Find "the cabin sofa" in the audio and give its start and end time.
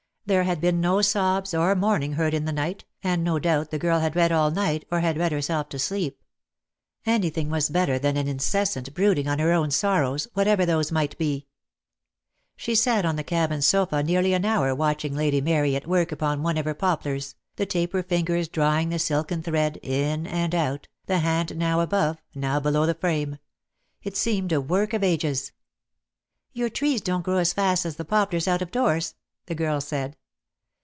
13.17-14.03